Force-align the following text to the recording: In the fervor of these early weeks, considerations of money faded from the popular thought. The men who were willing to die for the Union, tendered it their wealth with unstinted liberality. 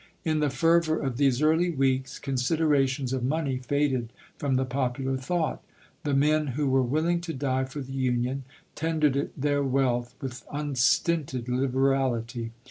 In 0.25 0.39
the 0.39 0.49
fervor 0.49 0.97
of 0.99 1.17
these 1.17 1.43
early 1.43 1.69
weeks, 1.69 2.17
considerations 2.17 3.13
of 3.13 3.23
money 3.23 3.59
faded 3.59 4.11
from 4.35 4.55
the 4.55 4.65
popular 4.65 5.15
thought. 5.15 5.63
The 6.05 6.15
men 6.15 6.47
who 6.57 6.67
were 6.69 6.81
willing 6.81 7.21
to 7.21 7.33
die 7.35 7.65
for 7.65 7.81
the 7.81 7.93
Union, 7.93 8.43
tendered 8.73 9.15
it 9.15 9.39
their 9.39 9.61
wealth 9.61 10.15
with 10.19 10.43
unstinted 10.51 11.47
liberality. 11.47 12.49